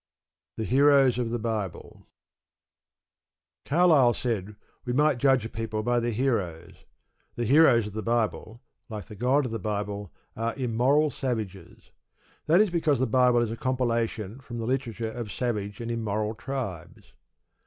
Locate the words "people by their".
5.49-6.09